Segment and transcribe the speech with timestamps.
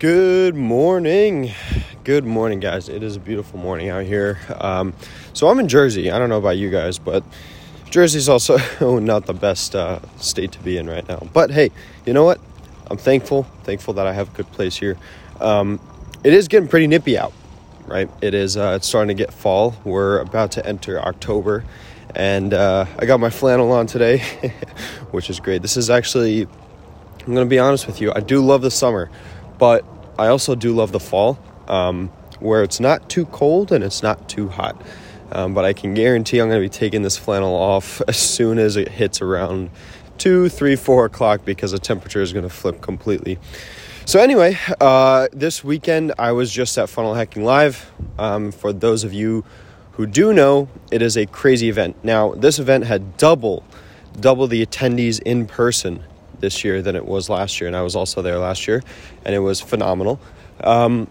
[0.00, 1.52] Good morning.
[2.04, 2.88] Good morning, guys.
[2.88, 4.38] It is a beautiful morning out here.
[4.58, 4.94] Um,
[5.34, 6.10] so I'm in Jersey.
[6.10, 7.22] I don't know about you guys, but
[7.90, 8.56] Jersey's also
[8.98, 11.28] not the best uh, state to be in right now.
[11.34, 11.70] But hey,
[12.06, 12.40] you know what?
[12.90, 13.42] I'm thankful.
[13.64, 14.96] Thankful that I have a good place here.
[15.38, 15.78] Um,
[16.24, 17.34] it is getting pretty nippy out,
[17.86, 18.08] right?
[18.22, 18.56] It is.
[18.56, 19.76] Uh, it's starting to get fall.
[19.84, 21.62] We're about to enter October,
[22.14, 24.20] and uh, I got my flannel on today,
[25.10, 25.60] which is great.
[25.60, 26.48] This is actually.
[27.20, 28.14] I'm going to be honest with you.
[28.16, 29.10] I do love the summer
[29.60, 29.84] but
[30.18, 32.08] I also do love the fall, um,
[32.40, 34.80] where it's not too cold and it's not too hot.
[35.32, 38.58] Um, but I can guarantee I'm going to be taking this flannel off as soon
[38.58, 39.70] as it hits around
[40.18, 43.38] two, three, four o'clock because the temperature is going to flip completely.
[44.06, 47.92] So anyway, uh, this weekend I was just at Funnel Hacking Live.
[48.18, 49.44] Um, for those of you
[49.92, 52.02] who do know, it is a crazy event.
[52.02, 53.62] Now this event had double,
[54.18, 56.02] double the attendees in person
[56.40, 58.82] this year than it was last year, and I was also there last year,
[59.24, 60.20] and it was phenomenal.
[60.62, 61.08] Um,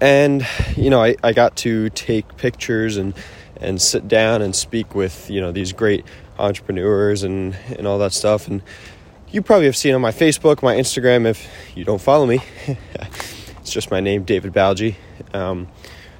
[0.00, 3.14] and you know, I, I got to take pictures and
[3.60, 6.04] and sit down and speak with you know these great
[6.38, 8.48] entrepreneurs and and all that stuff.
[8.48, 8.62] And
[9.30, 11.26] you probably have seen on my Facebook, my Instagram.
[11.26, 12.40] If you don't follow me,
[13.60, 14.96] it's just my name, David Balgi,
[15.32, 15.68] um,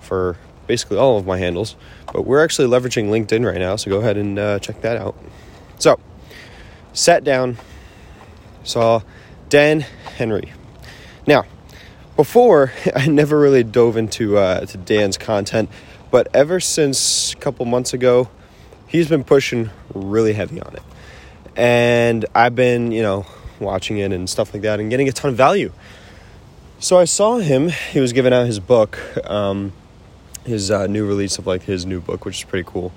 [0.00, 1.76] for basically all of my handles.
[2.12, 5.16] But we're actually leveraging LinkedIn right now, so go ahead and uh, check that out.
[5.78, 5.98] So,
[6.92, 7.58] sat down,
[8.64, 9.02] saw
[9.48, 10.52] Dan Henry.
[11.26, 11.44] Now,
[12.16, 15.70] before I never really dove into uh, to Dan's content,
[16.10, 18.28] but ever since a couple months ago,
[18.86, 20.82] he's been pushing really heavy on it,
[21.56, 23.26] and I've been you know
[23.60, 25.72] watching it and stuff like that, and getting a ton of value.
[26.80, 29.72] So I saw him; he was giving out his book, um,
[30.44, 32.92] his uh, new release of like his new book, which is pretty cool.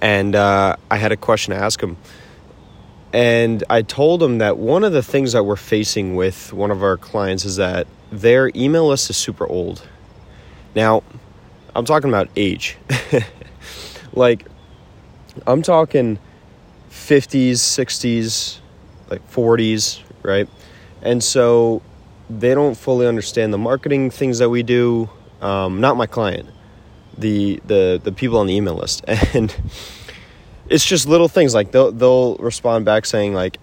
[0.00, 1.96] And uh, I had a question to ask him
[3.12, 6.82] and I told him that one of the things that we're facing with one of
[6.82, 9.86] our clients is that their email list is super old.
[10.74, 11.02] Now,
[11.74, 12.76] I'm talking about age.
[14.12, 14.46] like,
[15.46, 16.18] I'm talking
[16.90, 18.58] 50s, 60s,
[19.10, 20.48] like 40s, right?
[21.02, 21.82] And so
[22.28, 25.08] they don't fully understand the marketing things that we do.
[25.40, 26.50] Um, not my client,
[27.16, 29.04] the the the people on the email list,
[29.34, 29.54] and
[30.68, 33.58] it's just little things like they'll they'll respond back saying like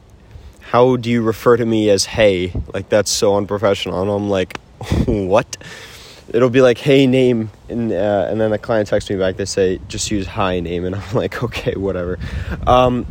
[0.61, 2.51] how do you refer to me as hey?
[2.73, 4.01] Like that's so unprofessional.
[4.01, 4.59] And i'm like
[5.05, 5.57] what?
[6.29, 9.45] It'll be like hey name and uh, and then the client texts me back they
[9.45, 12.17] say just use hi name and i'm like okay whatever.
[12.65, 13.05] Um,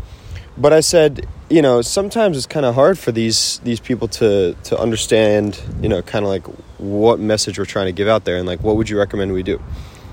[0.56, 4.54] but i said you know sometimes it's kind of hard for these these people to
[4.64, 6.46] to understand you know kind of like
[6.78, 9.42] what message we're trying to give out there and like what would you recommend we
[9.42, 9.60] do?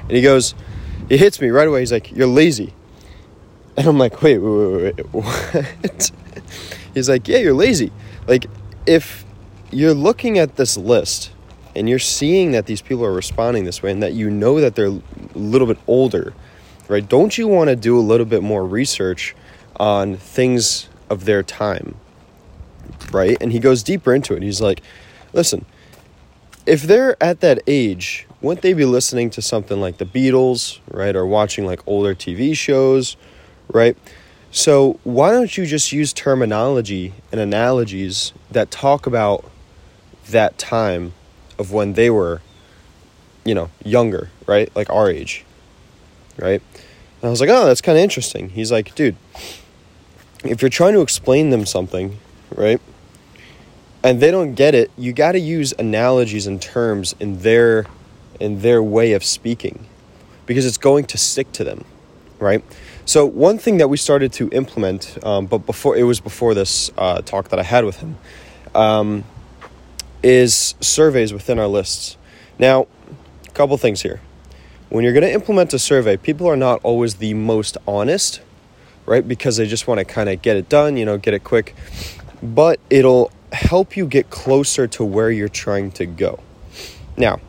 [0.02, 0.54] And he goes
[1.10, 1.80] he hits me right away.
[1.80, 2.74] He's like you're lazy
[3.78, 6.12] and I'm like, wait, wait, wait, wait, what?
[6.94, 7.92] He's like, yeah, you're lazy.
[8.28, 8.48] Like,
[8.86, 9.26] if
[9.72, 11.32] you're looking at this list
[11.76, 14.76] and you're seeing that these people are responding this way and that you know that
[14.76, 15.02] they're a
[15.36, 16.34] little bit older,
[16.88, 17.08] right?
[17.08, 19.36] Don't you want to do a little bit more research
[19.78, 21.96] on things of their time,
[23.12, 23.38] right?
[23.40, 24.44] And he goes deeper into it.
[24.44, 24.82] He's like,
[25.32, 25.66] listen,
[26.66, 31.16] if they're at that age, wouldn't they be listening to something like the Beatles, right?
[31.16, 33.16] Or watching like older TV shows?
[33.72, 33.98] Right?
[34.52, 39.50] So, why don't you just use terminology and analogies that talk about
[40.30, 41.14] that time
[41.58, 42.42] of when they were,
[43.46, 44.74] you know, younger, right?
[44.76, 45.46] Like our age,
[46.38, 46.62] right?
[47.22, 48.50] And I was like, oh, that's kind of interesting.
[48.50, 49.16] He's like, dude,
[50.44, 52.18] if you're trying to explain them something,
[52.56, 52.82] right?
[54.04, 57.86] And they don't get it, you got to use analogies and terms in their
[58.40, 59.86] in their way of speaking
[60.48, 61.86] because it's going to stick to them,
[62.40, 62.64] right?
[63.06, 66.92] So one thing that we started to implement, um, but before it was before this
[66.98, 68.18] uh, talk that I had with him,
[68.76, 69.24] um,
[70.24, 72.18] is surveys within our lists.
[72.60, 72.88] Now,
[73.48, 74.22] a couple things here.
[74.90, 78.42] When you're going to implement a survey, people are not always the most honest,
[79.06, 79.28] right?
[79.28, 81.76] Because they just want to kind of get it done, you know, get it quick.
[82.44, 86.40] But it'll help you get closer to where you're trying to go.
[87.18, 87.40] Now,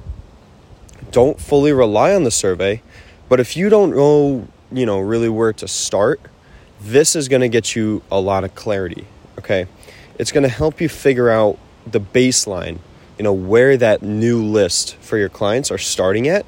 [1.11, 2.81] don't fully rely on the survey,
[3.29, 6.21] but if you don't know you know, really where to start,
[6.81, 9.07] this is going to get you a lot of clarity,
[9.39, 9.67] okay?
[10.19, 12.79] It's going to help you figure out the baseline,
[13.19, 16.45] you know, where that new list for your clients are starting at.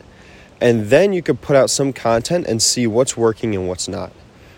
[0.61, 4.13] And then you could put out some content and see what's working and what's not,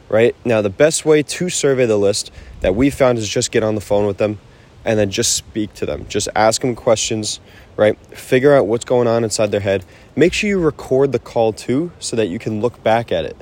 [0.08, 0.34] right?
[0.44, 2.30] Now, the best way to survey the list
[2.60, 4.38] that we found is just get on the phone with them
[4.84, 6.06] and then just speak to them.
[6.08, 7.40] Just ask them questions,
[7.76, 7.98] right?
[8.16, 9.84] Figure out what's going on inside their head.
[10.14, 13.36] Make sure you record the call too so that you can look back at it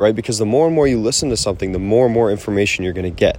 [0.00, 0.16] right?
[0.16, 2.94] Because the more and more you listen to something, the more and more information you're
[2.94, 3.38] going to get,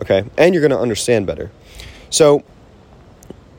[0.00, 0.24] okay?
[0.38, 1.50] And you're going to understand better.
[2.08, 2.42] So,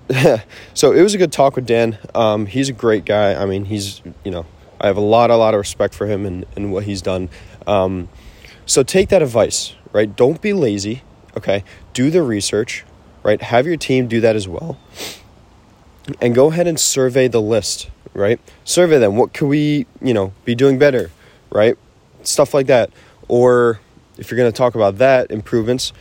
[0.73, 1.99] so it was a good talk with Dan.
[2.15, 3.35] Um, he's a great guy.
[3.35, 4.47] I mean, he's you know
[4.81, 7.29] I have a lot a lot of respect for him and, and what he's done.
[7.67, 8.09] Um,
[8.65, 10.13] so take that advice, right?
[10.13, 11.03] Don't be lazy.
[11.37, 11.63] Okay,
[11.93, 12.83] do the research,
[13.23, 13.41] right?
[13.41, 14.77] Have your team do that as well,
[16.19, 18.39] and go ahead and survey the list, right?
[18.63, 19.17] Survey them.
[19.17, 21.11] What could we you know be doing better,
[21.51, 21.77] right?
[22.23, 22.91] Stuff like that.
[23.27, 23.79] Or
[24.17, 25.93] if you're going to talk about that improvements,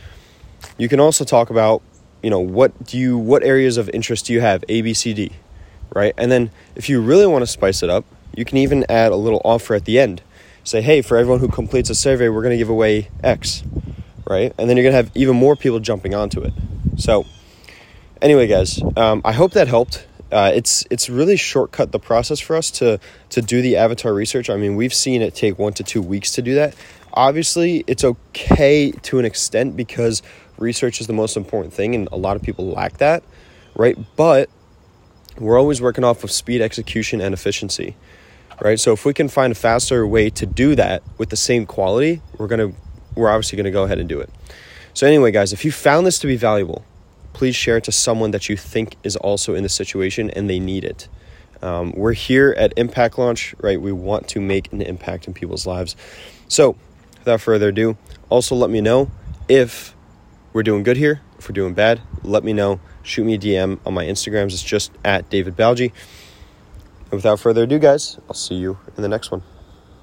[0.77, 1.81] you can also talk about
[2.21, 4.63] you know what do you what areas of interest do you have?
[4.69, 5.31] A b c d
[5.93, 6.13] right?
[6.17, 8.05] And then if you really want to spice it up
[8.35, 10.21] you can even add a little offer at the end.
[10.63, 13.63] Say hey for everyone who completes a survey we're going to give away x
[14.25, 14.53] right?
[14.57, 16.53] And then you're going to have even more people jumping onto it.
[16.97, 17.25] So
[18.23, 22.55] anyway guys um, i hope that helped uh, it's it's really shortcut the process for
[22.55, 22.99] us to
[23.29, 26.31] to do the avatar research i mean we've seen it take one to two weeks
[26.31, 26.75] to do that
[27.13, 30.21] obviously it's okay to an extent because
[30.57, 33.23] research is the most important thing, and a lot of people lack that,
[33.75, 33.97] right?
[34.15, 34.49] But
[35.37, 37.95] we're always working off of speed, execution, and efficiency,
[38.61, 38.79] right?
[38.79, 42.21] So if we can find a faster way to do that with the same quality,
[42.37, 42.71] we're gonna
[43.15, 44.29] we're obviously gonna go ahead and do it.
[44.93, 46.85] So anyway, guys, if you found this to be valuable,
[47.43, 50.61] please share it to someone that you think is also in the situation and they
[50.61, 51.09] need it.
[51.61, 53.81] Um, we're here at Impact Launch, right?
[53.81, 55.97] We want to make an impact in people's lives.
[56.47, 56.77] So,
[57.19, 57.97] without further ado,
[58.29, 59.11] also let me know
[59.49, 59.93] if
[60.53, 61.19] we're doing good here.
[61.37, 62.79] If we're doing bad, let me know.
[63.01, 64.53] Shoot me a DM on my Instagrams.
[64.53, 65.91] It's just at David Balgi.
[67.11, 69.43] And without further ado, guys, I'll see you in the next one.